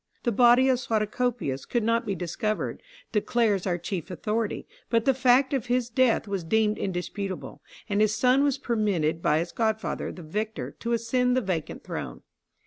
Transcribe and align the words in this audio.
The 0.23 0.31
body 0.31 0.67
of 0.67 0.79
Suatocopius 0.79 1.67
could 1.69 1.83
not 1.83 2.07
be 2.07 2.15
discovered, 2.15 2.81
declares 3.11 3.67
our 3.67 3.77
chief 3.77 4.09
authority, 4.09 4.65
but 4.89 5.05
the 5.05 5.13
fact 5.13 5.53
of 5.53 5.67
his 5.67 5.91
death 5.91 6.27
was 6.27 6.43
deemed 6.43 6.79
indisputable, 6.79 7.61
and 7.87 8.01
his 8.01 8.15
son 8.15 8.43
was 8.43 8.57
permitted 8.57 9.21
by 9.21 9.37
his 9.37 9.51
godfather, 9.51 10.11
the 10.11 10.23
victor, 10.23 10.71
to 10.79 10.93
ascend 10.93 11.37
the 11.37 11.41
vacant 11.41 11.83
throne. 11.83 12.23